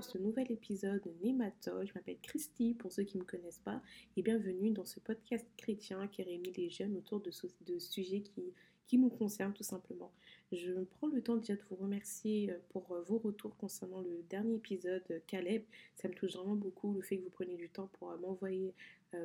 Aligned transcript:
ce 0.00 0.18
nouvel 0.18 0.50
épisode 0.52 1.00
de. 1.02 1.86
Je 1.86 1.92
m'appelle 1.94 2.18
Christy 2.22 2.74
pour 2.74 2.92
ceux 2.92 3.02
qui 3.04 3.16
ne 3.16 3.22
me 3.22 3.26
connaissent 3.26 3.62
pas 3.64 3.80
et 4.16 4.22
bienvenue 4.22 4.70
dans 4.70 4.84
ce 4.84 5.00
podcast 5.00 5.46
chrétien 5.56 6.06
qui 6.08 6.22
réunit 6.22 6.52
les 6.54 6.68
jeunes 6.68 6.96
autour 6.96 7.20
de, 7.20 7.78
sujets 7.78 8.20
qui, 8.20 8.52
qui 8.86 8.98
nous 8.98 9.08
concernent 9.08 9.54
tout 9.54 9.62
simplement. 9.62 10.12
Je 10.52 10.84
prends 10.84 11.06
le 11.06 11.22
temps 11.22 11.36
déjà 11.36 11.54
de 11.54 11.62
vous 11.70 11.76
remercier 11.76 12.50
euh, 12.50 12.58
pour 12.68 12.92
euh, 12.92 13.00
vos 13.02 13.16
retours 13.18 13.56
concernant 13.56 14.02
le 14.02 14.22
dernier 14.28 14.56
épisode 14.56 15.02
euh, 15.10 15.20
Caleb. 15.26 15.62
Ça 15.96 16.08
me 16.08 16.14
touche 16.14 16.34
vraiment 16.34 16.56
beaucoup 16.56 16.92
le 16.92 17.00
fait 17.00 17.16
que 17.16 17.24
vous 17.24 17.30
preniez 17.30 17.56
du 17.56 17.70
temps 17.70 17.88
pour 17.98 18.14
m'envoyer 18.18 18.74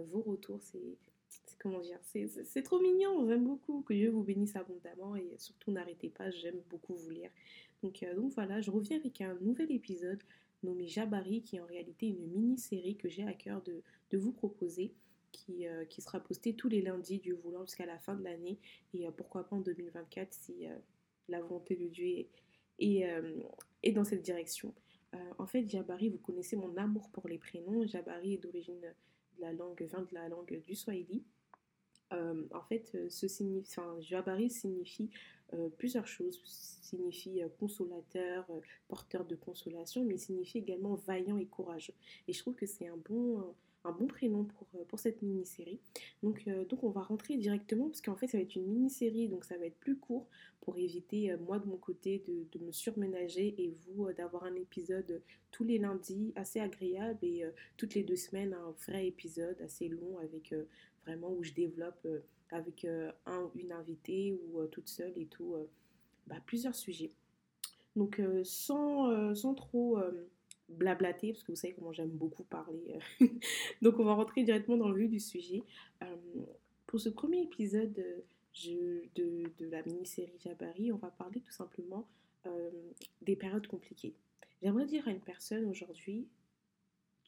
vos 0.06 0.22
retours. 0.22 0.62
C'est 0.62 0.98
comment 1.60 1.82
dire, 1.82 2.00
c'est 2.04 2.64
trop 2.64 2.80
mignon, 2.80 3.28
j'aime 3.28 3.44
beaucoup, 3.44 3.82
que 3.82 3.94
Dieu 3.94 4.10
vous 4.10 4.24
bénisse 4.24 4.56
abondamment 4.56 5.16
et 5.16 5.36
surtout 5.38 5.72
n'arrêtez 5.72 6.10
pas, 6.10 6.32
j'aime 6.32 6.62
beaucoup 6.70 6.96
vous 6.96 7.10
lire. 7.10 7.30
Donc, 7.84 8.04
euh, 8.04 8.16
donc 8.16 8.32
voilà, 8.34 8.62
je 8.62 8.72
reviens 8.72 8.98
avec 8.98 9.22
un 9.22 9.36
nouvel 9.42 9.72
épisode 9.72 10.22
nommé 10.64 10.88
Jabari, 10.88 11.42
qui 11.42 11.56
est 11.56 11.60
en 11.60 11.66
réalité 11.66 12.08
une 12.08 12.28
mini-série 12.28 12.98
que 12.98 13.10
j'ai 13.10 13.24
à 13.24 13.34
cœur 13.34 13.62
de, 13.64 13.82
vous 14.18 14.32
proposer. 14.32 14.94
Qui, 15.32 15.68
euh, 15.68 15.86
qui, 15.86 16.02
sera 16.02 16.20
posté 16.20 16.56
tous 16.56 16.70
les 16.70 16.82
lundis 16.82 17.20
du 17.20 17.34
voulant 17.34 17.64
jusqu'à 17.64 17.86
la 17.86 18.00
fin 18.00 18.16
de 18.16 18.24
l'année 18.24 18.58
et 18.96 19.06
euh, 19.06 19.12
pourquoi 19.12 19.48
pas 19.48 19.58
en 19.58 19.60
2024 19.60 20.34
si 20.34 20.66
la 21.28 21.40
volonté 21.40 21.76
de 21.76 21.86
Dieu 21.86 22.26
est, 22.80 23.92
dans 23.94 24.04
cette 24.04 24.24
direction. 24.24 24.74
en 25.38 25.46
fait, 25.46 25.70
Jabari, 25.70 26.10
vous 26.10 26.18
connaissez 26.18 26.56
mon 26.56 26.76
amour 26.78 27.12
pour 27.12 27.28
les 27.28 27.38
prénoms. 27.38 27.86
Jabari 27.86 28.34
est 28.34 28.38
d'origine 28.38 28.82
de 28.82 29.42
la 29.42 29.54
langue, 29.54 29.80
vient 29.84 30.02
de 30.02 30.14
la 30.16 30.30
langue 30.30 30.64
du 30.66 30.74
Swahili. 30.74 31.24
en 32.12 32.64
fait, 32.68 32.98
ce 33.08 33.28
enfin, 33.60 33.98
Jabari 34.02 34.50
signifie 34.50 35.12
euh, 35.54 35.70
plusieurs 35.78 36.08
choses. 36.08 36.42
Signifie 36.46 37.42
euh, 37.42 37.50
consolateur, 37.60 38.46
euh, 38.50 38.60
porteur 38.88 39.26
de 39.26 39.36
consolation, 39.36 40.04
mais 40.04 40.18
signifie 40.18 40.60
également 40.60 40.96
vaillant 40.96 41.38
et 41.38 41.46
courageux. 41.46 41.94
Et 42.28 42.34
je 42.34 42.40
trouve 42.40 42.56
que 42.56 42.66
c'est 42.66 42.88
un 42.88 42.98
bon, 42.98 43.44
un 43.84 43.92
bon 43.92 44.08
prénom 44.08 44.46
pour, 44.46 44.68
pour 44.88 45.00
cette 45.00 45.22
mini-série. 45.22 45.80
Donc, 46.24 46.48
donc 46.70 46.84
on 46.84 46.90
va 46.90 47.02
rentrer 47.02 47.38
directement, 47.38 47.86
parce 47.86 48.02
qu'en 48.02 48.16
fait 48.16 48.28
ça 48.28 48.38
va 48.38 48.44
être 48.44 48.56
une 48.56 48.68
mini-série, 48.68 49.28
donc 49.28 49.46
ça 49.46 49.58
va 49.58 49.66
être 49.66 49.80
plus 49.80 49.98
court 49.98 50.28
pour 50.62 50.78
éviter, 50.78 51.36
moi 51.38 51.60
de 51.60 51.68
mon 51.68 51.78
côté, 51.78 52.24
de, 52.28 52.46
de 52.58 52.66
me 52.66 52.72
surménager 52.72 53.56
et 53.58 53.74
vous 53.86 54.12
d'avoir 54.14 54.44
un 54.44 54.56
épisode 54.56 55.22
tous 55.52 55.64
les 55.64 55.78
lundis 55.78 56.34
assez 56.36 56.60
agréable 56.60 57.20
et 57.24 57.46
toutes 57.78 57.96
les 57.96 58.04
deux 58.04 58.18
semaines 58.18 58.54
un 58.54 58.72
vrai 58.86 59.08
épisode 59.08 59.60
assez 59.62 59.88
long 59.88 60.18
avec 60.20 60.54
vraiment 61.06 61.32
où 61.32 61.44
je 61.44 61.54
développe 61.54 62.06
avec 62.52 62.86
euh, 62.86 63.12
un, 63.26 63.50
une 63.56 63.72
invitée 63.72 64.34
ou 64.34 64.60
euh, 64.60 64.68
toute 64.68 64.88
seule 64.88 65.14
et 65.18 65.26
tout, 65.26 65.56
euh, 65.56 65.70
bah, 66.28 66.38
plusieurs 66.46 66.76
sujets. 66.76 67.12
Donc 67.96 68.22
sans, 68.44 69.36
sans 69.36 69.56
trop 69.56 70.00
blablater, 70.70 71.34
parce 71.34 71.44
que 71.44 71.52
vous 71.52 71.58
savez 71.58 71.74
comment 71.74 71.92
j'aime 71.92 72.12
beaucoup 72.12 72.44
parler. 72.44 73.00
Donc 73.82 74.00
on 74.00 74.06
va 74.06 74.14
rentrer 74.14 74.44
directement 74.44 74.78
dans 74.78 74.90
le 74.90 75.00
vif 75.00 75.10
du 75.10 75.20
sujet. 75.20 75.64
pour 76.86 77.00
ce 77.02 77.10
premier 77.10 77.42
épisode 77.42 77.92
de, 77.92 79.04
de, 79.16 79.66
la 79.66 79.82
mini-série 79.82 80.38
Jabari, 80.40 80.94
on 80.94 80.98
va 80.98 81.10
parler 81.10 81.42
tout 81.42 81.52
simplement 81.52 82.08
des 83.24 83.36
périodes 83.36 83.68
compliquées. 83.68 84.14
J'aimerais 84.62 84.86
dire 84.86 85.06
à 85.08 85.12
une 85.12 85.20
personne 85.20 85.66
aujourd'hui, 85.66 86.28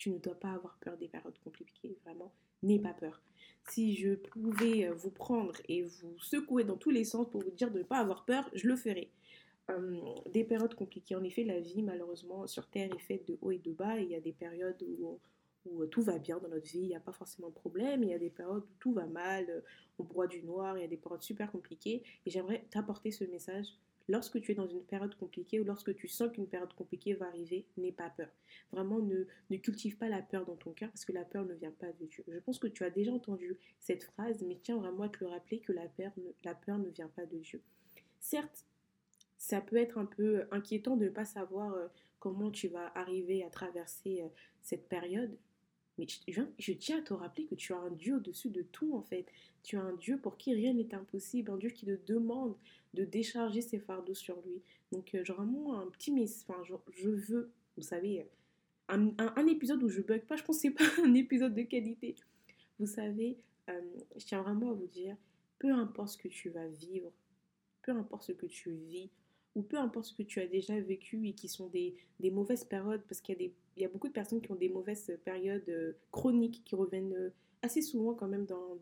tu 0.02 0.10
ne 0.10 0.18
dois 0.18 0.34
pas 0.34 0.52
avoir 0.52 0.80
peur 0.80 0.98
des 0.98 1.08
périodes 1.08 1.38
compliquées, 1.44 1.96
vraiment, 2.04 2.34
n'aie 2.64 2.80
pas 2.80 2.94
peur 2.94 3.22
si 3.70 3.96
je 3.96 4.16
pouvais 4.16 4.88
euh, 4.88 4.94
vous 4.94 5.12
prendre 5.12 5.54
et 5.68 5.84
vous 5.84 6.18
secouer 6.18 6.64
dans 6.64 6.76
tous 6.78 6.90
les 6.90 7.04
sens 7.04 7.30
pour 7.30 7.44
vous 7.44 7.52
dire 7.52 7.70
de 7.70 7.78
ne 7.78 7.84
pas 7.84 8.00
avoir 8.00 8.26
peur, 8.26 8.50
je 8.54 8.68
le 8.68 8.76
ferais. 8.76 9.10
Euh, 9.70 10.02
des 10.32 10.44
périodes 10.44 10.74
compliquées. 10.74 11.16
En 11.16 11.24
effet, 11.24 11.44
la 11.44 11.60
vie, 11.60 11.84
malheureusement, 11.84 12.48
sur 12.48 12.68
Terre 12.68 12.90
est 12.92 13.00
faite 13.00 13.28
de 13.28 13.38
haut 13.42 13.52
et 13.52 13.60
de 13.60 13.72
bas. 13.72 14.00
il 14.00 14.10
y 14.10 14.16
a 14.16 14.20
des 14.20 14.34
périodes 14.34 14.84
où, 15.00 15.20
où 15.68 15.86
tout 15.86 16.02
va 16.02 16.18
bien 16.18 16.40
dans 16.40 16.50
notre 16.50 16.66
vie, 16.66 16.80
il 16.80 16.88
n'y 16.88 16.96
a 16.96 17.00
pas 17.00 17.14
forcément 17.14 17.50
de 17.50 17.54
problème. 17.54 18.04
Il 18.04 18.10
y 18.10 18.14
a 18.16 18.20
des 18.20 18.32
périodes 18.32 18.64
où 18.64 18.74
tout 18.80 18.94
va 18.94 19.06
mal, 19.06 19.64
on 20.00 20.04
broie 20.04 20.26
du 20.26 20.42
noir, 20.42 20.76
il 20.78 20.82
y 20.82 20.84
a 20.84 20.88
des 20.88 20.98
périodes 20.98 21.22
super 21.22 21.52
compliquées. 21.52 22.02
Et 22.26 22.32
j'aimerais 22.32 22.66
t'apporter 22.72 23.12
ce 23.12 23.24
message 23.26 23.68
lorsque 24.08 24.42
tu 24.42 24.52
es 24.52 24.56
dans 24.56 24.68
une 24.68 24.84
période 24.84 25.16
compliquée 25.16 25.60
ou 25.60 25.64
lorsque 25.64 25.96
tu 25.96 26.08
sens 26.08 26.32
qu'une 26.32 26.48
période 26.48 26.74
compliquée 26.74 27.14
va 27.14 27.28
arriver, 27.28 27.66
n'aie 27.78 27.92
pas 27.92 28.10
peur. 28.10 28.30
Vraiment, 28.72 29.00
ne, 29.00 29.58
cultive 29.58 29.98
pas 29.98 30.10
la 30.10 30.22
peur 30.22 30.46
dans 30.46 30.56
ton 30.56 30.72
cœur 30.72 30.90
parce 30.90 31.06
que 31.06 31.12
la 31.12 31.26
peur 31.26 31.46
ne 31.46 31.54
vient 31.54 31.72
pas 31.72 31.92
de 32.00 32.06
Dieu. 32.06 32.24
Je 32.28 32.40
pense 32.40 32.60
que 32.60 32.68
tu 32.68 32.84
as 32.84 32.90
déjà 32.90 33.12
entendu 33.12 33.58
cette 33.80 34.04
phrase, 34.04 34.42
mais 34.44 34.60
tiens 34.62 34.78
vraiment 34.78 35.04
à 35.04 35.10
te 35.10 35.24
le 35.24 35.28
rappeler 35.30 35.60
que 35.60 35.72
la 35.74 35.88
peur, 35.88 36.12
ne, 36.18 36.90
vient 36.90 37.10
pas 37.10 37.26
de 37.26 37.38
Dieu. 37.38 37.62
Certes, 38.20 38.66
ça 39.38 39.62
peut 39.62 39.78
être 39.78 39.98
un 39.98 40.06
peu 40.06 40.46
inquiétant 40.52 40.98
de 40.98 41.06
ne 41.06 41.10
pas 41.10 41.26
savoir 41.26 41.74
euh, 41.74 41.88
comment 42.20 42.52
tu 42.52 42.68
vas 42.68 42.92
arriver 42.96 43.44
à 43.44 43.50
traverser 43.50 44.22
euh, 44.22 44.28
cette 44.62 44.88
période, 44.88 45.36
mais 46.02 46.08
je, 46.58 46.74
tiens 46.74 46.98
à 46.98 47.02
te 47.02 47.14
rappeler 47.14 47.46
que 47.46 47.54
tu 47.54 47.74
as 47.74 47.78
un 47.78 47.92
Dieu 47.92 48.16
au-dessus 48.16 48.50
de 48.50 48.64
tout 48.64 48.96
en 48.96 49.04
fait. 49.04 49.28
Tu 49.62 49.78
as 49.78 49.82
un 49.82 49.94
Dieu 49.94 50.18
pour 50.18 50.36
qui 50.36 50.52
rien 50.52 50.74
n'est 50.74 50.96
impossible, 50.96 51.52
un 51.52 51.58
Dieu 51.58 51.70
qui 51.70 51.86
te 51.86 51.96
demande 52.08 52.56
de 52.96 53.06
décharger 53.06 53.62
ses 53.62 53.78
fardeaux 53.78 54.16
sur 54.16 54.42
lui. 54.42 54.64
Donc, 54.92 55.14
euh, 55.14 55.22
vraiment 55.24 55.80
un 55.80 55.86
petit 55.92 56.12
message. 56.12 56.48
Enfin, 56.50 56.82
je 56.92 57.10
veux, 57.10 57.52
vous 57.78 57.84
savez, 57.84 58.26
un, 58.90 59.12
un, 59.20 59.48
épisode 59.48 59.84
où 59.84 59.90
je 59.90 60.02
bug 60.02 60.22
pas, 60.22 60.38
je 60.38 60.44
pense 60.44 60.60
que 60.60 60.70
pas 60.76 61.04
un 61.04 61.14
épisode 61.14 61.54
de 61.54 61.62
qualité. 61.62 62.16
Vous 62.80 62.88
savez, 62.88 63.38
euh, 63.70 63.80
je 64.18 64.26
tiens 64.26 64.42
vraiment 64.42 64.72
à 64.72 64.74
vous 64.74 64.88
dire, 64.88 65.16
peu 65.60 65.72
importe 65.72 66.14
ce 66.14 66.18
que 66.18 66.30
tu 66.30 66.50
vas 66.50 66.68
vivre, 66.68 67.12
peu 67.84 67.92
importe 67.92 68.24
ce 68.24 68.32
que 68.32 68.48
tu 68.48 68.72
vis, 68.72 69.12
ou 69.56 69.62
peu 69.62 69.78
importe 69.78 70.06
ce 70.06 70.14
que 70.14 70.24
tu 70.24 70.40
as 70.40 70.48
déjà 70.48 70.80
vécu 70.80 71.28
et 71.28 71.34
qui 71.34 71.48
sont 71.48 71.68
des, 71.68 71.96
des 72.20 72.32
mauvaises 72.32 72.64
périodes, 72.64 73.02
parce 73.08 73.22
qu'il 73.22 73.34
y, 73.34 73.38
a 73.38 73.40
des, 73.40 73.54
il 73.76 73.84
y 73.84 73.86
a 73.86 73.90
beaucoup 73.90 74.08
de 74.08 74.14
personnes 74.14 74.42
qui 74.42 74.52
ont 74.52 74.56
des 74.56 74.70
mauvaises 74.70 75.12
périodes 75.24 75.68
euh, 75.70 75.94
chroniques 76.12 76.64
qui 76.64 76.76
reviennent 76.76 77.32
assez 77.62 77.82
souvent 77.82 78.14
quand 78.14 78.28
même 78.28 78.46
dans, 78.46 78.78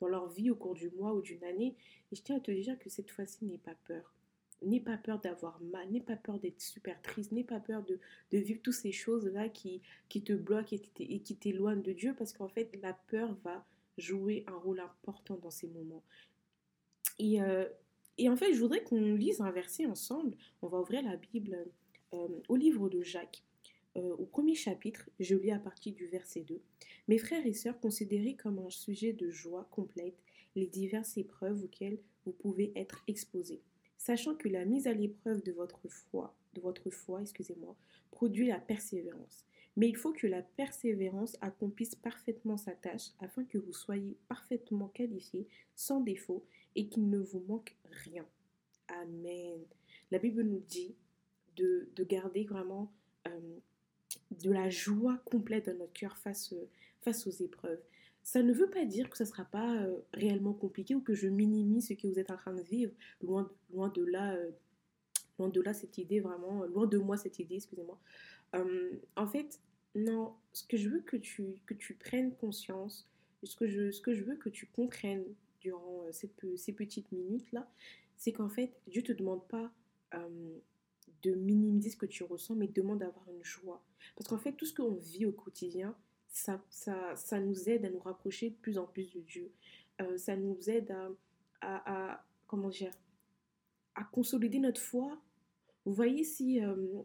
dans 0.00 0.08
leur 0.08 0.28
vie 0.28 0.50
au 0.50 0.56
cours 0.56 0.74
du 0.74 0.90
mois 0.90 1.14
ou 1.14 1.22
d'une 1.22 1.42
année. 1.44 1.76
Et 2.12 2.16
je 2.16 2.22
tiens 2.22 2.36
à 2.36 2.40
te 2.40 2.50
dire 2.50 2.78
que 2.78 2.90
cette 2.90 3.10
fois-ci, 3.10 3.44
n'aie 3.44 3.58
pas 3.58 3.76
peur. 3.86 4.14
N'aie 4.62 4.80
pas 4.80 4.98
peur 4.98 5.18
d'avoir 5.20 5.58
mal, 5.62 5.90
n'aie 5.90 6.02
pas 6.02 6.16
peur 6.16 6.38
d'être 6.38 6.60
super 6.60 7.00
triste, 7.00 7.32
n'aie 7.32 7.44
pas 7.44 7.60
peur 7.60 7.82
de, 7.82 7.98
de 8.30 8.38
vivre 8.38 8.60
toutes 8.62 8.74
ces 8.74 8.92
choses-là 8.92 9.48
qui, 9.48 9.80
qui 10.10 10.22
te 10.22 10.34
bloquent 10.34 10.76
et 10.98 11.20
qui 11.20 11.36
t'éloignent 11.36 11.82
de 11.82 11.92
Dieu 11.92 12.14
parce 12.16 12.34
qu'en 12.34 12.48
fait, 12.48 12.70
la 12.82 12.92
peur 12.92 13.34
va 13.42 13.64
jouer 13.96 14.44
un 14.48 14.56
rôle 14.56 14.80
important 14.80 15.36
dans 15.36 15.50
ces 15.50 15.68
moments. 15.68 16.02
Et, 17.18 17.40
euh, 17.40 17.66
et 18.18 18.28
en 18.28 18.36
fait, 18.36 18.52
je 18.52 18.60
voudrais 18.60 18.82
qu'on 18.82 19.14
lise 19.14 19.40
un 19.40 19.50
verset 19.50 19.86
ensemble. 19.86 20.36
On 20.62 20.68
va 20.68 20.78
ouvrir 20.78 21.02
la 21.02 21.16
Bible 21.16 21.56
euh, 22.12 22.28
au 22.48 22.56
livre 22.56 22.88
de 22.88 23.02
Jacques. 23.02 23.42
Euh, 23.96 24.14
au 24.16 24.24
premier 24.24 24.54
chapitre, 24.54 25.08
je 25.18 25.34
lis 25.34 25.50
à 25.50 25.58
partir 25.58 25.94
du 25.94 26.06
verset 26.06 26.42
2. 26.42 26.60
Mes 27.08 27.18
frères 27.18 27.46
et 27.46 27.54
sœurs, 27.54 27.80
considérez 27.80 28.34
comme 28.34 28.58
un 28.58 28.70
sujet 28.70 29.12
de 29.12 29.30
joie 29.30 29.66
complète 29.70 30.16
les 30.54 30.66
diverses 30.66 31.16
épreuves 31.16 31.64
auxquelles 31.64 31.98
vous 32.24 32.32
pouvez 32.32 32.72
être 32.76 33.02
exposés, 33.08 33.62
sachant 33.98 34.34
que 34.34 34.48
la 34.48 34.64
mise 34.64 34.86
à 34.86 34.92
l'épreuve 34.92 35.42
de 35.42 35.52
votre 35.52 35.88
foi, 35.88 36.34
de 36.54 36.60
votre 36.60 36.90
foi, 36.90 37.22
excusez-moi, 37.22 37.76
produit 38.10 38.48
la 38.48 38.58
persévérance. 38.58 39.44
Mais 39.76 39.88
il 39.88 39.96
faut 39.96 40.12
que 40.12 40.26
la 40.26 40.42
persévérance 40.42 41.36
accomplisse 41.40 41.94
parfaitement 41.94 42.56
sa 42.56 42.72
tâche 42.72 43.10
afin 43.20 43.44
que 43.44 43.58
vous 43.58 43.72
soyez 43.72 44.16
parfaitement 44.28 44.88
qualifiés, 44.88 45.46
sans 45.74 46.00
défaut, 46.00 46.44
et 46.76 46.88
qu'il 46.88 47.08
ne 47.08 47.18
vous 47.18 47.40
manque 47.48 47.76
rien. 48.04 48.26
Amen. 48.88 49.60
La 50.10 50.18
Bible 50.18 50.42
nous 50.42 50.62
dit 50.68 50.94
de, 51.56 52.04
garder 52.04 52.44
vraiment 52.44 52.92
euh, 53.26 53.58
de 54.30 54.50
la 54.50 54.70
joie 54.70 55.18
complète 55.26 55.66
dans 55.66 55.76
notre 55.76 55.92
cœur 55.92 56.16
face, 56.16 56.54
face 57.02 57.26
aux 57.26 57.30
épreuves. 57.30 57.80
Ça 58.22 58.42
ne 58.42 58.52
veut 58.52 58.70
pas 58.70 58.84
dire 58.84 59.10
que 59.10 59.16
ce 59.16 59.24
ne 59.24 59.28
sera 59.28 59.44
pas 59.44 59.76
euh, 59.76 59.98
réellement 60.14 60.52
compliqué 60.52 60.94
ou 60.94 61.00
que 61.00 61.14
je 61.14 61.28
minimise 61.28 61.88
ce 61.88 61.94
que 61.94 62.06
vous 62.06 62.18
êtes 62.18 62.30
en 62.30 62.36
train 62.36 62.54
de 62.54 62.62
vivre. 62.62 62.92
Loin, 63.22 63.50
loin 63.72 63.88
de 63.88 64.04
là, 64.04 64.34
euh, 64.34 64.50
loin 65.38 65.48
de 65.48 65.60
là 65.60 65.74
cette 65.74 65.98
idée 65.98 66.20
vraiment, 66.20 66.64
loin 66.64 66.86
de 66.86 66.98
moi 66.98 67.16
cette 67.16 67.38
idée, 67.38 67.56
excusez-moi. 67.56 67.98
En 69.16 69.26
fait, 69.28 69.60
non, 69.94 70.34
ce 70.52 70.64
que 70.64 70.76
je 70.76 70.88
veux 70.88 71.00
que 71.00 71.16
tu, 71.16 71.56
que 71.66 71.74
tu 71.74 71.94
prennes 71.94 72.34
conscience, 72.36 73.08
ce 73.42 73.56
que, 73.56 73.66
je, 73.66 73.90
ce 73.90 74.00
que 74.00 74.14
je 74.14 74.22
veux 74.22 74.36
que 74.36 74.48
tu 74.48 74.66
comprennes 74.66 75.24
durant 75.60 76.04
ces, 76.12 76.30
ces 76.56 76.72
petites 76.72 77.10
minutes-là, 77.12 77.70
c'est 78.16 78.32
qu'en 78.32 78.48
fait, 78.48 78.72
Dieu 78.86 79.02
ne 79.02 79.06
te 79.06 79.12
demande 79.12 79.46
pas 79.48 79.72
de 81.22 81.32
minimiser 81.32 81.90
ce 81.90 81.96
que 81.96 82.06
tu 82.06 82.24
ressens, 82.24 82.54
mais 82.54 82.66
demande 82.66 83.00
d'avoir 83.00 83.28
une 83.28 83.44
joie. 83.44 83.82
Parce 84.16 84.28
qu'en 84.28 84.38
fait, 84.38 84.52
tout 84.52 84.66
ce 84.66 84.74
qu'on 84.74 84.94
vit 84.94 85.26
au 85.26 85.32
quotidien, 85.32 85.94
ça, 86.28 86.62
ça, 86.70 87.14
ça, 87.16 87.40
nous 87.40 87.68
aide 87.68 87.84
à 87.84 87.90
nous 87.90 87.98
rapprocher 88.00 88.50
de 88.50 88.56
plus 88.56 88.78
en 88.78 88.86
plus 88.86 89.12
de 89.12 89.20
Dieu. 89.20 89.52
Euh, 90.00 90.16
ça 90.16 90.36
nous 90.36 90.70
aide 90.70 90.94
à, 91.60 92.10
à, 92.10 92.24
comment 92.46 92.68
dire, 92.68 92.92
à 93.94 94.04
consolider 94.04 94.58
notre 94.58 94.80
foi. 94.80 95.20
Vous 95.86 95.92
voyez, 95.92 96.24
si, 96.24 96.60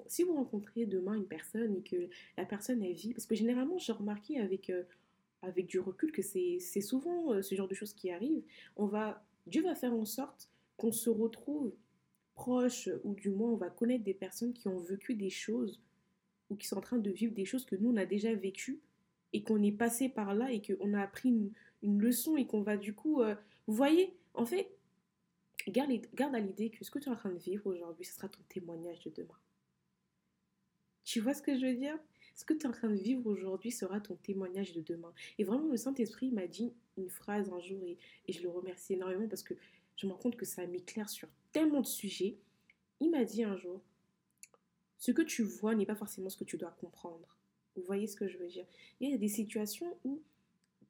si 0.08 0.24
vous 0.24 0.34
rencontrez 0.34 0.86
demain 0.86 1.16
une 1.16 1.28
personne 1.28 1.76
et 1.76 1.82
que 1.82 2.10
la 2.38 2.46
personne, 2.46 2.84
elle 2.84 2.94
vit, 2.94 3.14
parce 3.14 3.26
que 3.26 3.36
généralement, 3.36 3.78
j'ai 3.78 3.94
remarqué 3.94 4.40
avec, 4.40 4.72
avec 5.42 5.68
du 5.68 5.80
recul 5.80 6.12
que 6.12 6.22
c'est 6.22 6.82
souvent 6.82 7.42
ce 7.42 7.56
genre 7.56 7.68
de 7.68 7.74
choses 7.74 7.94
qui 7.94 8.12
arrivent, 8.12 8.44
on 8.76 8.86
va, 8.86 9.26
Dieu 9.48 9.64
va 9.64 9.76
faire 9.76 9.94
en 9.94 10.06
sorte 10.06 10.50
qu'on 10.78 10.92
se 10.92 11.10
retrouve 11.10 11.74
proche, 12.36 12.90
ou 13.04 13.16
du 13.16 13.30
moins 13.30 13.52
on 13.52 13.56
va 13.56 13.70
connaître 13.70 14.04
des 14.04 14.14
personnes 14.14 14.54
qui 14.54 14.68
ont 14.68 14.78
vécu 14.78 15.16
des 15.16 15.30
choses 15.30 15.82
ou 16.50 16.56
qui 16.56 16.68
sont 16.68 16.78
en 16.78 16.82
train 16.82 16.98
de 16.98 17.10
vivre 17.10 17.34
des 17.34 17.46
choses 17.46 17.66
que 17.66 17.76
nous, 17.76 17.92
on 17.92 17.98
a 17.98 18.06
déjà 18.06 18.34
vécues 18.34 18.82
et 19.34 19.42
qu'on 19.42 19.64
est 19.64 19.72
passé 19.72 20.10
par 20.10 20.36
là 20.36 20.52
et 20.52 20.62
qu'on 20.62 20.94
a 20.94 21.02
appris 21.02 21.30
une, 21.82 22.00
leçon 22.00 22.36
et 22.36 22.46
qu'on 22.46 22.62
va 22.62 22.78
du 22.78 22.94
coup... 22.94 23.22
Vous 23.68 23.74
voyez, 23.74 24.16
en 24.34 24.46
fait, 24.46 24.70
garde, 25.72 26.36
à 26.36 26.40
l'idée 26.40 26.70
que 26.70 26.84
ce 26.84 26.92
que 26.92 27.00
tu 27.00 27.10
es 27.10 27.12
en 27.12 27.16
train 27.16 27.32
de 27.32 27.40
vivre 27.40 27.68
aujourd'hui, 27.68 28.06
ce 28.06 28.14
sera 28.14 28.30
ton 28.30 28.42
témoignage 28.50 29.02
de 29.04 29.10
demain. 29.10 29.38
Tu 31.04 31.20
vois 31.20 31.34
ce 31.34 31.42
que 31.42 31.56
je 31.56 31.66
veux 31.66 31.76
dire? 31.76 31.98
Ce 32.36 32.44
que 32.44 32.54
tu 32.54 32.62
es 32.62 32.68
en 32.68 32.72
train 32.72 32.90
de 32.90 32.96
vivre 32.96 33.28
aujourd'hui 33.28 33.72
sera 33.72 34.02
ton 34.02 34.16
témoignage 34.16 34.74
de 34.74 34.82
demain. 34.82 35.14
Et 35.38 35.44
vraiment, 35.44 35.68
le 35.68 35.78
Saint-Esprit 35.78 36.32
m'a 36.32 36.48
dit 36.48 36.74
une 36.98 37.10
phrase 37.10 37.50
un 37.52 37.60
jour 37.60 37.82
et, 37.84 37.98
je 38.28 38.42
le 38.42 38.50
remercie 38.50 38.94
énormément 38.94 39.28
parce 39.28 39.44
que 39.44 39.54
je 39.96 40.08
me 40.08 40.12
rends 40.12 40.20
compte 40.20 40.36
que 40.36 40.46
ça 40.46 40.66
m'éclaire 40.68 41.10
sur 41.10 41.30
tellement 41.54 41.82
de 41.82 41.88
sujets. 41.88 42.38
Il 43.00 43.12
m'a 43.12 43.24
dit 43.24 43.44
un 43.44 43.56
jour, 43.56 43.82
ce 44.98 45.12
que 45.12 45.22
tu 45.22 45.44
vois 45.44 45.76
n'est 45.76 45.86
pas 45.86 45.96
forcément 45.96 46.30
ce 46.30 46.38
que 46.38 46.44
tu 46.44 46.58
dois 46.58 46.72
comprendre. 46.72 47.38
Vous 47.76 47.84
voyez 47.84 48.08
ce 48.08 48.16
que 48.16 48.28
je 48.28 48.38
veux 48.38 48.48
dire? 48.48 48.66
Il 49.00 49.10
y 49.10 49.14
a 49.14 49.18
des 49.18 49.28
situations 49.28 49.98
où 50.04 50.22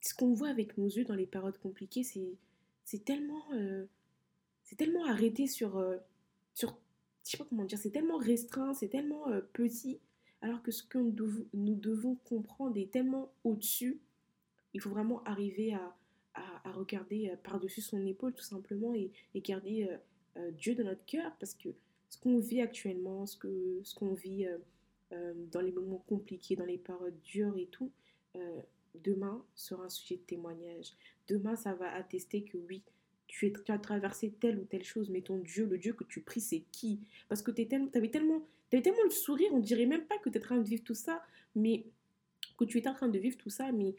ce 0.01 0.13
qu'on 0.13 0.33
voit 0.33 0.49
avec 0.49 0.77
nos 0.77 0.87
yeux 0.87 1.03
dans 1.03 1.15
les 1.15 1.25
périodes 1.25 1.57
compliquées, 1.57 2.03
c'est 2.03 3.05
tellement, 3.05 3.43
euh, 3.53 3.85
c'est 4.77 4.85
tellement 4.85 5.05
arrêté 5.05 5.47
sur, 5.47 5.77
euh, 5.77 5.97
sur, 6.53 6.77
je 7.23 7.31
sais 7.31 7.37
pas 7.37 7.45
comment 7.45 7.65
dire, 7.65 7.77
c'est 7.77 7.91
tellement 7.91 8.17
restreint, 8.17 8.73
c'est 8.73 8.89
tellement 8.89 9.29
euh, 9.29 9.41
petit, 9.53 9.99
alors 10.41 10.61
que 10.61 10.71
ce 10.71 10.83
que 10.83 10.97
nous 10.97 11.75
devons, 11.75 12.15
comprendre 12.25 12.77
est 12.77 12.91
tellement 12.91 13.31
au-dessus. 13.43 13.99
Il 14.73 14.81
faut 14.81 14.89
vraiment 14.89 15.23
arriver 15.23 15.73
à, 15.73 15.95
à, 16.33 16.71
regarder 16.73 17.33
par-dessus 17.43 17.81
son 17.81 18.05
épaule 18.05 18.33
tout 18.33 18.43
simplement 18.43 18.93
et, 18.93 19.11
garder 19.35 19.89
Dieu 20.57 20.75
dans 20.75 20.83
notre 20.83 21.05
cœur 21.05 21.33
parce 21.39 21.53
que 21.53 21.69
ce 22.09 22.17
qu'on 22.19 22.39
vit 22.39 22.59
actuellement, 22.61 23.25
ce 23.25 23.37
qu'on 23.37 23.83
ce 23.83 23.95
qu'on 23.95 24.13
vit 24.13 24.45
euh, 25.11 25.33
dans 25.51 25.61
les 25.61 25.71
moments 25.71 26.03
compliqués, 26.07 26.55
dans 26.55 26.65
les 26.65 26.79
périodes 26.79 27.21
dures 27.21 27.57
et 27.57 27.67
tout, 27.67 27.91
euh, 28.35 28.61
demain 28.95 29.45
sera 29.53 29.83
un 29.83 29.89
sujet 29.89 30.15
de 30.15 30.21
témoignage. 30.21 30.93
Demain, 31.27 31.55
ça 31.55 31.75
va 31.75 31.93
attester 31.93 32.43
que 32.43 32.57
oui, 32.57 32.83
tu, 33.39 33.53
as 33.67 33.77
traversé 33.79 34.31
telle 34.31 34.59
ou 34.59 34.65
telle 34.65 34.83
chose, 34.83 35.09
mais 35.09 35.21
ton 35.21 35.37
Dieu, 35.39 35.65
le 35.65 35.77
Dieu 35.77 35.93
que 35.93 36.03
tu 36.03 36.21
pries, 36.21 36.41
c'est 36.41 36.63
qui? 36.71 36.99
Parce 37.27 37.41
que 37.41 37.51
tu 37.51 37.61
avais 37.93 38.09
tellement, 38.09 38.47
avais 38.71 38.81
tellement 38.81 39.03
le 39.03 39.09
sourire, 39.09 39.49
on 39.53 39.59
dirait 39.59 39.85
même 39.85 40.05
pas 40.05 40.17
que 40.19 40.29
tu 40.29 40.37
es 40.37 40.41
en 40.41 40.43
train 40.43 40.57
de 40.57 40.67
vivre 40.67 40.83
tout 40.83 40.93
ça, 40.93 41.21
mais 41.55 41.85
que 42.57 42.65
tu 42.65 42.77
es 42.77 42.87
en 42.87 42.93
train 42.93 43.09
de 43.09 43.19
vivre 43.19 43.37
tout 43.37 43.49
ça, 43.49 43.71
mais 43.71 43.95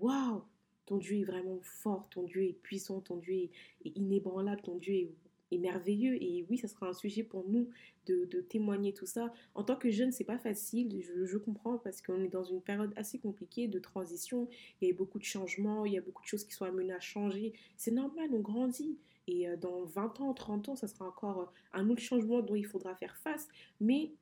waouh! 0.00 0.42
Ton 0.86 0.96
Dieu 0.96 1.18
est 1.18 1.24
vraiment 1.24 1.60
fort, 1.60 2.08
ton 2.08 2.22
Dieu 2.22 2.44
est 2.44 2.54
puissant, 2.54 3.00
ton 3.00 3.16
Dieu 3.16 3.34
est 3.34 3.50
inébranlable, 3.94 4.62
ton 4.62 4.76
Dieu 4.76 4.94
est 4.94 5.10
est 5.50 5.58
merveilleux. 5.58 6.22
Et 6.22 6.44
oui, 6.48 6.58
ça 6.58 6.68
sera 6.68 6.88
un 6.88 6.92
sujet 6.92 7.22
pour 7.22 7.48
nous 7.48 7.68
de, 8.06 8.40
témoigner 8.40 8.92
tout 8.94 9.06
ça. 9.06 9.32
En 9.54 9.64
tant 9.64 9.76
que 9.76 9.90
jeune, 9.90 10.12
c'est 10.12 10.24
pas 10.24 10.38
facile, 10.38 11.02
je, 11.02 11.36
comprends, 11.36 11.78
parce 11.78 12.00
qu'on 12.00 12.22
est 12.22 12.28
dans 12.28 12.44
une 12.44 12.62
période 12.62 12.92
assez 12.96 13.18
compliquée 13.18 13.68
de 13.68 13.78
transition. 13.78 14.48
Il 14.80 14.88
y 14.88 14.90
a 14.90 14.94
beaucoup 14.94 15.18
de 15.18 15.24
changements, 15.24 15.84
il 15.84 15.92
y 15.92 15.98
a 15.98 16.00
beaucoup 16.00 16.22
de 16.22 16.28
choses 16.28 16.44
qui 16.44 16.52
sont 16.52 16.64
amenées 16.64 16.94
à 16.94 17.00
changer. 17.00 17.52
C'est 17.76 17.90
normal, 17.90 18.30
on 18.32 18.40
grandit. 18.40 18.96
Et 19.26 19.48
euh, 19.48 19.56
dans 19.56 19.84
20 19.84 20.20
ans, 20.20 20.32
30 20.32 20.70
ans, 20.70 20.76
ça 20.76 20.88
sera 20.88 21.06
encore 21.06 21.40
euh, 21.40 21.44
un 21.74 21.90
autre 21.90 22.00
changement 22.00 22.40
dont 22.40 22.54
il 22.54 22.66
faudra 22.66 22.94
faire 22.94 23.16
face. 23.16 23.46
Mais 23.80 24.12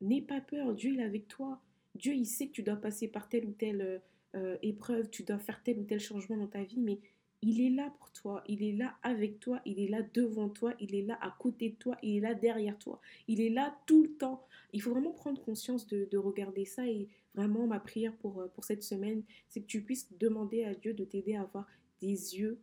n'aie 0.00 0.20
pas 0.20 0.40
peur, 0.40 0.74
Dieu 0.74 0.98
est 0.98 1.02
avec 1.02 1.28
toi. 1.28 1.60
Dieu, 1.94 2.12
il 2.12 2.26
sait 2.26 2.48
que 2.48 2.52
tu 2.52 2.62
dois 2.62 2.76
passer 2.76 3.08
par 3.08 3.28
telle 3.28 3.46
ou 3.46 3.52
telle 3.52 4.02
euh, 4.36 4.56
épreuve, 4.62 5.10
tu 5.10 5.22
dois 5.22 5.38
faire 5.38 5.62
tel 5.62 5.78
ou 5.78 5.84
tel 5.84 5.98
changement 5.98 6.36
dans 6.36 6.46
ta 6.46 6.62
vie, 6.62 6.78
mais 6.78 7.00
il 7.42 7.60
est 7.60 7.70
là 7.70 7.90
pour 7.98 8.10
toi, 8.10 8.44
il 8.46 8.62
est 8.62 8.72
là 8.72 8.96
avec 9.02 9.40
toi, 9.40 9.60
il 9.64 9.80
est 9.80 9.88
là 9.88 10.02
devant 10.14 10.48
toi, 10.48 10.74
il 10.78 10.94
est 10.94 11.02
là 11.02 11.18
à 11.22 11.34
côté 11.38 11.70
de 11.70 11.74
toi, 11.76 11.96
il 12.02 12.16
est 12.16 12.20
là 12.20 12.34
derrière 12.34 12.78
toi, 12.78 13.00
il 13.28 13.40
est 13.40 13.48
là 13.48 13.78
tout 13.86 14.02
le 14.02 14.10
temps. 14.10 14.46
Il 14.72 14.82
faut 14.82 14.90
vraiment 14.90 15.12
prendre 15.12 15.42
conscience 15.42 15.86
de, 15.86 16.16
regarder 16.18 16.64
ça 16.64 16.86
et 16.86 17.08
vraiment 17.34 17.66
ma 17.66 17.80
prière 17.80 18.14
pour, 18.16 18.40
euh, 18.40 18.48
pour 18.48 18.64
cette 18.64 18.82
semaine, 18.82 19.22
c'est 19.48 19.60
que 19.62 19.66
tu 19.66 19.82
puisses 19.82 20.08
demander 20.18 20.64
à 20.64 20.74
Dieu 20.74 20.92
de 20.92 21.04
t'aider 21.04 21.34
à 21.34 21.42
avoir 21.42 21.66
des 22.00 22.38
yeux 22.38 22.58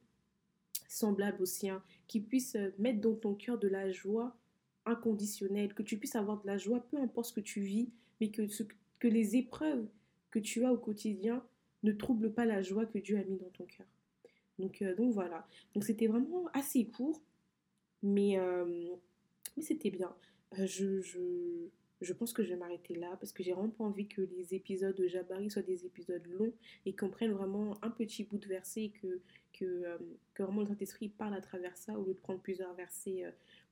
semblables 0.87 1.41
aux 1.41 1.45
siens, 1.45 1.81
qui 2.07 2.19
puissent 2.19 2.55
euh, 2.55 2.69
mettre 2.77 3.01
dans 3.01 3.15
ton 3.15 3.33
cœur 3.33 3.57
de 3.57 3.67
la 3.67 3.91
joie 3.91 4.35
inconditionnelle, 4.85 5.73
que 5.73 5.83
tu 5.83 5.97
puisses 5.97 6.15
avoir 6.15 6.41
de 6.41 6.47
la 6.47 6.57
joie, 6.57 6.85
peu 6.91 6.97
importe 6.97 7.27
ce 7.27 7.33
que 7.33 7.41
tu 7.41 7.61
vis, 7.61 7.89
mais 8.21 8.29
que 8.29 9.07
les 9.07 9.35
épreuves 9.35 9.87
que 10.31 10.39
tu 10.39 10.63
as 10.65 10.71
au 10.71 10.77
quotidien 10.77 11.43
ne 11.83 11.91
troublent 11.91 12.31
pas 12.31 12.45
la 12.45 12.61
joie 12.61 12.85
que 12.85 12.97
Dieu 12.99 13.17
a 13.17 13.23
mis 13.23 13.37
dans 13.37 13.49
ton 13.49 13.65
cœur. 13.65 13.87
Donc, 14.59 14.81
euh, 14.81 14.95
donc 14.95 15.13
voilà. 15.13 15.47
Donc 15.73 15.83
c'était 15.83 16.07
vraiment 16.07 16.47
assez 16.53 16.85
court, 16.85 17.21
mais, 18.01 18.37
euh, 18.37 18.95
mais 19.55 19.63
c'était 19.63 19.91
bien. 19.91 20.15
Euh, 20.57 20.65
je, 20.65 22.13
pense 22.13 22.33
que 22.33 22.43
je 22.43 22.49
vais 22.49 22.55
m'arrêter 22.55 22.95
là 22.95 23.15
parce 23.19 23.31
que 23.31 23.43
j'ai 23.43 23.53
vraiment 23.53 23.69
pas 23.69 23.83
envie 23.83 24.07
que 24.07 24.21
les 24.21 24.55
épisodes 24.55 24.95
de 24.95 25.07
Jabari 25.07 25.49
soient 25.51 25.61
des 25.61 25.85
épisodes 25.85 26.25
longs 26.27 26.53
et 26.85 26.95
qu'on 26.95 27.09
prenne 27.09 27.31
vraiment 27.31 27.77
un 27.83 27.89
petit 27.89 28.23
bout 28.23 28.37
de 28.37 28.47
verset 28.47 28.85
et 28.85 28.89
que, 28.89 29.21
que, 29.53 29.97
que 30.33 30.43
vraiment 30.43 30.61
le 30.61 30.67
Saint-Esprit 30.67 31.09
parle 31.09 31.33
à 31.35 31.41
travers 31.41 31.75
ça 31.77 31.97
au 31.99 32.05
lieu 32.05 32.13
de 32.13 32.19
prendre 32.19 32.39
plusieurs 32.39 32.73
versets 32.75 33.23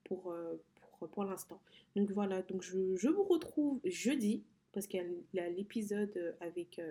pour, 0.03 0.33
l'instant. 1.23 1.61
Donc 1.95 2.11
voilà, 2.11 2.41
donc 2.41 2.61
je, 2.61 3.07
vous 3.07 3.23
retrouve 3.23 3.79
jeudi 3.85 4.43
parce 4.73 4.85
qu'il 4.87 5.23
y 5.33 5.39
a 5.39 5.49
l'épisode 5.49 6.35
avec, 6.41 6.81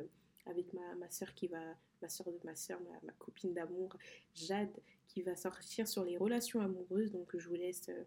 ma 0.98 1.10
soeur 1.10 1.34
qui 1.34 1.48
va 1.48 1.76
ma 2.04 2.10
soeur 2.10 2.30
de 2.30 2.38
ma 2.44 2.54
soeur, 2.54 2.78
ma, 3.02 3.12
copine 3.12 3.54
d'amour, 3.54 3.96
Jade, 4.34 4.76
qui 5.08 5.22
va 5.22 5.36
sortir 5.36 5.88
sur 5.88 6.04
les 6.04 6.18
relations 6.18 6.60
amoureuses. 6.60 7.10
Donc 7.12 7.34
je 7.34 7.48
vous 7.48 7.54
laisse, 7.54 7.88
euh, 7.88 8.04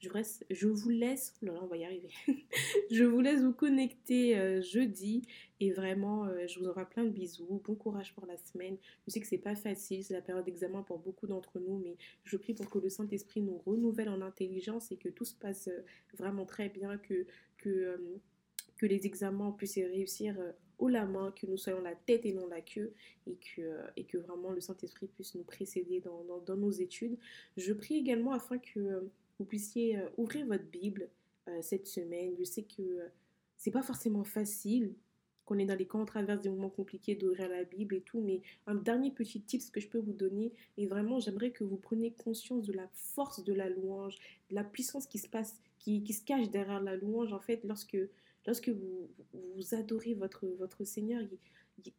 je, 0.00 0.10
reste, 0.10 0.44
je 0.50 0.68
vous 0.68 0.90
laisse, 0.90 1.32
là, 1.40 1.58
on 1.62 1.66
va 1.66 1.78
y 1.78 1.84
arriver. 1.86 2.10
je 2.90 3.04
vous 3.04 3.22
laisse 3.22 3.40
vous 3.40 3.54
connecter 3.54 4.36
euh, 4.36 4.60
jeudi 4.60 5.22
et 5.60 5.72
vraiment, 5.72 6.26
euh, 6.26 6.46
je 6.46 6.58
vous 6.58 6.68
envoie 6.68 6.84
plein 6.84 7.04
de 7.04 7.08
bisous. 7.08 7.62
Bon 7.64 7.74
courage 7.74 8.12
pour 8.14 8.26
la 8.26 8.36
semaine. 8.36 8.76
Je 9.06 9.12
sais 9.12 9.20
que 9.20 9.26
c'est 9.26 9.38
pas 9.38 9.56
facile, 9.56 10.04
c'est 10.04 10.12
la 10.12 10.20
période 10.20 10.44
d'examen 10.44 10.82
pour 10.82 10.98
beaucoup 10.98 11.26
d'entre 11.26 11.58
nous, 11.58 11.78
mais 11.78 11.96
je 12.24 12.36
prie 12.36 12.52
pour 12.52 12.68
que 12.68 12.78
le 12.78 12.90
Saint-Esprit 12.90 13.40
nous 13.40 13.56
renouvelle 13.64 14.10
en 14.10 14.20
intelligence 14.20 14.92
et 14.92 14.98
que 14.98 15.08
tout 15.08 15.24
se 15.24 15.34
passe 15.34 15.70
vraiment 16.18 16.44
très 16.44 16.68
bien, 16.68 16.98
que 16.98 17.24
que 17.56 17.98
que 18.76 18.86
les 18.86 19.06
examens 19.06 19.50
puissent 19.52 19.74
réussir 19.74 20.36
haut 20.78 20.88
la 20.88 21.06
main, 21.06 21.32
que 21.32 21.46
nous 21.46 21.56
soyons 21.56 21.80
la 21.80 21.94
tête 21.94 22.24
et 22.24 22.32
non 22.32 22.46
la 22.46 22.60
queue, 22.60 22.92
et 23.26 23.36
que, 23.36 23.60
euh, 23.60 23.86
et 23.96 24.04
que 24.04 24.18
vraiment 24.18 24.50
le 24.50 24.60
Saint-Esprit 24.60 25.08
puisse 25.08 25.34
nous 25.34 25.42
précéder 25.42 26.00
dans, 26.00 26.24
dans, 26.46 26.56
nos 26.56 26.70
études. 26.70 27.18
Je 27.56 27.72
prie 27.72 27.96
également 27.96 28.32
afin 28.32 28.58
que 28.58 28.80
euh, 28.80 29.00
vous 29.38 29.44
puissiez 29.44 29.98
euh, 29.98 30.08
ouvrir 30.16 30.46
votre 30.46 30.64
Bible 30.64 31.08
cette 31.62 31.86
semaine. 31.86 32.34
Je 32.38 32.44
sais 32.44 32.64
que 32.64 32.82
c'est 33.56 33.70
pas 33.70 33.80
forcément 33.80 34.22
facile, 34.22 34.92
qu'on 35.46 35.58
est 35.58 35.64
dans 35.64 35.78
les 35.78 35.86
camps, 35.86 36.02
on 36.02 36.04
traverse 36.04 36.42
des 36.42 36.50
moments 36.50 36.68
compliqués 36.68 37.14
d'ouvrir 37.14 37.48
la 37.48 37.64
Bible 37.64 37.94
et 37.94 38.02
tout, 38.02 38.20
mais 38.20 38.42
un 38.66 38.74
dernier 38.74 39.10
petit 39.10 39.40
tip 39.40 39.62
que 39.72 39.80
je 39.80 39.88
peux 39.88 39.98
vous 39.98 40.12
donner, 40.12 40.52
et 40.76 40.86
vraiment 40.86 41.20
j'aimerais 41.20 41.52
que 41.52 41.64
vous 41.64 41.78
preniez 41.78 42.12
conscience 42.12 42.66
de 42.66 42.74
la 42.74 42.86
force 42.92 43.42
de 43.42 43.54
la 43.54 43.70
louange, 43.70 44.18
de 44.50 44.56
la 44.56 44.62
puissance 44.62 45.06
qui 45.06 45.16
se 45.16 45.26
passe, 45.26 45.58
qui, 45.78 46.02
qui 46.02 46.12
se 46.12 46.22
cache 46.22 46.50
derrière 46.50 46.82
la 46.82 46.96
louange, 46.96 47.32
en 47.32 47.40
fait, 47.40 47.64
lorsque 47.64 47.96
lorsque 48.48 48.70
vous, 48.70 49.74
adorez 49.74 50.14
votre, 50.14 50.84
Seigneur, 50.84 51.22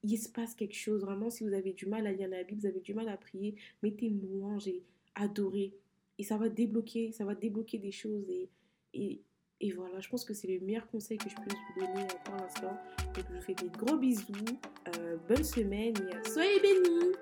il, 0.01 0.17
se 0.17 0.29
passe 0.29 0.55
quelque 0.55 0.75
chose. 0.75 1.01
Vraiment, 1.01 1.29
si 1.29 1.43
vous 1.43 1.53
avez 1.53 1.73
du 1.73 1.85
mal 1.85 2.07
à 2.07 2.11
lire 2.11 2.27
la 2.27 2.43
Bible, 2.43 2.61
vous 2.61 2.67
avez 2.67 2.79
du 2.79 2.95
mal 2.95 3.07
à 3.07 3.17
prier, 3.17 3.55
mettez 3.83 4.07
une 4.07 4.19
louange 4.21 4.67
et 4.67 4.81
adorez. 5.13 5.75
Et 6.17 6.23
ça 6.23 6.37
va 6.37 6.49
débloquer, 6.49 7.11
ça 7.11 7.23
va 7.23 7.35
débloquer 7.35 7.77
des 7.77 7.91
choses. 7.91 8.27
Et, 8.29 9.21
et, 9.61 9.71
voilà, 9.73 9.99
je 9.99 10.09
pense 10.09 10.25
que 10.25 10.33
c'est 10.33 10.47
le 10.47 10.59
meilleur 10.65 10.87
conseil 10.87 11.19
que 11.19 11.29
je 11.29 11.35
puisse 11.35 11.53
vous 11.75 11.85
donner 11.85 12.07
pour 12.25 12.35
l'instant. 12.35 12.75
Donc, 13.13 13.25
je 13.29 13.35
vous 13.35 13.41
fais 13.41 13.53
des 13.53 13.69
gros 13.69 13.97
bisous. 13.97 14.33
Euh, 14.97 15.17
bonne 15.27 15.43
semaine 15.43 15.93
soyez 16.25 16.59
bénis 16.61 17.13